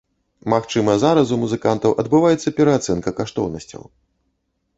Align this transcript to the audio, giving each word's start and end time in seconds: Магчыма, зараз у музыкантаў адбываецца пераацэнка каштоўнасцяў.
Магчыма, 0.53 0.95
зараз 1.03 1.33
у 1.35 1.37
музыкантаў 1.43 1.91
адбываецца 2.05 2.55
пераацэнка 2.61 3.09
каштоўнасцяў. 3.21 3.81